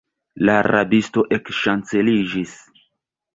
[0.47, 2.57] La rabisto ekŝanceliĝis.